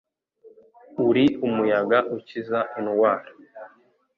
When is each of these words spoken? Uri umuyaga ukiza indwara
Uri 1.07 1.25
umuyaga 1.47 1.97
ukiza 2.15 2.59
indwara 2.79 3.29